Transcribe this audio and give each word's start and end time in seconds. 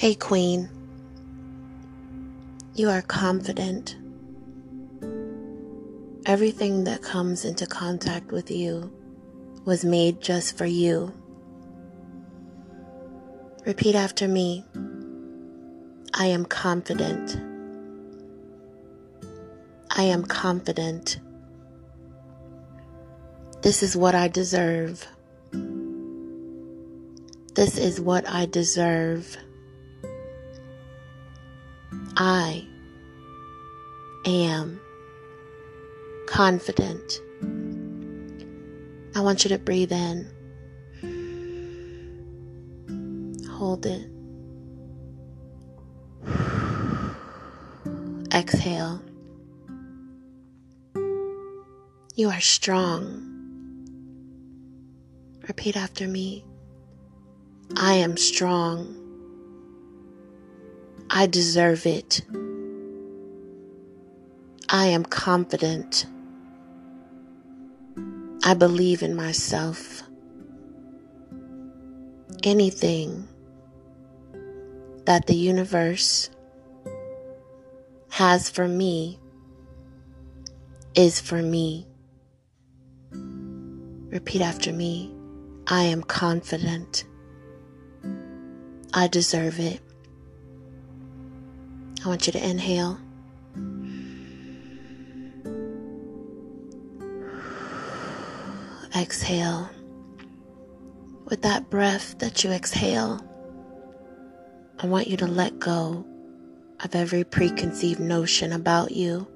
Hey, 0.00 0.14
Queen. 0.14 0.70
You 2.74 2.88
are 2.88 3.02
confident. 3.02 3.96
Everything 6.24 6.84
that 6.84 7.02
comes 7.02 7.44
into 7.44 7.66
contact 7.66 8.32
with 8.32 8.50
you 8.50 8.90
was 9.66 9.84
made 9.84 10.22
just 10.22 10.56
for 10.56 10.64
you. 10.64 11.12
Repeat 13.66 13.94
after 13.94 14.26
me. 14.26 14.64
I 16.14 16.28
am 16.28 16.46
confident. 16.46 17.36
I 19.90 20.04
am 20.04 20.24
confident. 20.24 21.20
This 23.60 23.82
is 23.82 23.94
what 23.94 24.14
I 24.14 24.28
deserve. 24.28 25.06
This 27.54 27.76
is 27.76 28.00
what 28.00 28.26
I 28.26 28.46
deserve. 28.46 29.36
I 32.22 32.66
am 34.26 34.78
confident. 36.26 37.18
I 39.14 39.22
want 39.22 39.42
you 39.42 39.48
to 39.48 39.58
breathe 39.58 39.90
in. 39.90 40.28
Hold 43.48 43.86
it. 43.86 44.06
Exhale. 48.34 49.00
You 52.16 52.28
are 52.28 52.40
strong. 52.42 53.28
Repeat 55.48 55.74
after 55.74 56.06
me. 56.06 56.44
I 57.78 57.94
am 57.94 58.18
strong. 58.18 58.99
I 61.12 61.26
deserve 61.26 61.86
it. 61.86 62.22
I 64.68 64.86
am 64.86 65.04
confident. 65.04 66.06
I 68.44 68.54
believe 68.54 69.02
in 69.02 69.16
myself. 69.16 70.04
Anything 72.44 73.26
that 75.06 75.26
the 75.26 75.34
universe 75.34 76.30
has 78.10 78.48
for 78.48 78.68
me 78.68 79.18
is 80.94 81.18
for 81.18 81.42
me. 81.42 81.88
Repeat 83.10 84.42
after 84.42 84.72
me. 84.72 85.12
I 85.66 85.82
am 85.82 86.04
confident. 86.04 87.04
I 88.94 89.08
deserve 89.08 89.58
it. 89.58 89.80
I 92.02 92.08
want 92.08 92.26
you 92.26 92.32
to 92.32 92.42
inhale. 92.42 92.98
Exhale. 98.96 99.68
With 101.26 101.42
that 101.42 101.68
breath 101.68 102.18
that 102.18 102.42
you 102.42 102.50
exhale, 102.50 103.24
I 104.78 104.86
want 104.86 105.08
you 105.08 105.18
to 105.18 105.26
let 105.26 105.58
go 105.58 106.06
of 106.82 106.94
every 106.94 107.22
preconceived 107.22 108.00
notion 108.00 108.52
about 108.52 108.92
you. 108.92 109.26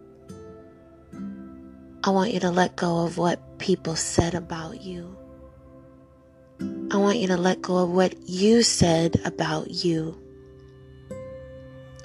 I 2.03 2.11
want 2.11 2.33
you 2.33 2.41
to 2.41 2.51
let 2.51 2.77
go 2.77 3.05
of 3.05 3.19
what 3.19 3.59
people 3.59 3.95
said 3.95 4.35
about 4.35 4.81
you. 4.81 5.17
I 6.91 6.97
want 6.97 7.19
you 7.19 7.27
to 7.29 7.37
let 7.37 7.61
go 7.61 7.77
of 7.77 7.91
what 7.91 8.29
you 8.29 8.63
said 8.63 9.21
about 9.25 9.71
you. 9.71 10.24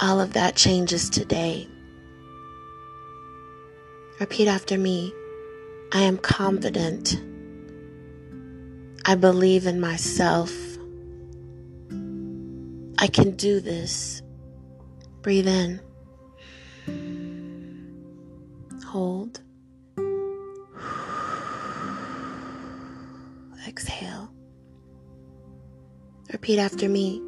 All 0.01 0.21
of 0.21 0.31
that 0.33 0.55
changes 0.55 1.09
today. 1.09 1.67
Repeat 4.19 4.47
after 4.47 4.77
me. 4.77 5.13
I 5.91 6.01
am 6.01 6.17
confident. 6.17 7.21
I 9.05 9.15
believe 9.15 9.65
in 9.65 9.81
myself. 9.81 10.51
I 12.97 13.07
can 13.07 13.35
do 13.35 13.59
this. 13.59 14.21
Breathe 15.21 15.47
in. 15.47 15.81
Hold. 18.85 19.41
Exhale. 23.67 24.31
Repeat 26.31 26.59
after 26.59 26.87
me. 26.87 27.21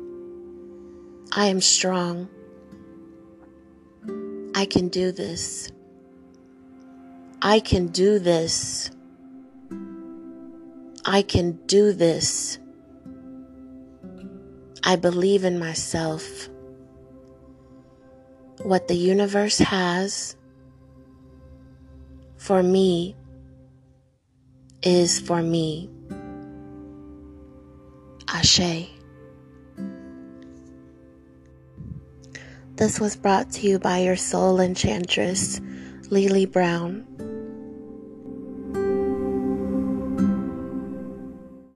I 1.34 1.48
am 1.48 1.60
strong. 1.60 2.30
I 4.62 4.66
can 4.68 4.90
do 4.90 5.12
this. 5.12 5.72
I 7.42 7.60
can 7.62 7.88
do 7.88 8.20
this. 8.20 8.92
I 11.04 11.24
can 11.24 11.54
do 11.66 11.94
this. 11.94 12.60
I 14.84 14.98
believe 14.98 15.46
in 15.46 15.58
myself. 15.58 16.48
What 18.62 18.88
the 18.88 18.94
universe 18.94 19.58
has 19.58 20.36
for 22.38 22.62
me 22.62 23.16
is 24.84 25.20
for 25.20 25.42
me. 25.42 25.90
Ashe. 28.28 28.92
This 32.82 33.00
was 33.00 33.16
brought 33.16 33.52
to 33.52 33.68
you 33.68 33.78
by 33.78 34.00
your 34.00 34.16
soul 34.16 34.60
enchantress, 34.60 35.62
Lily 36.10 36.48
Brown. 36.48 37.06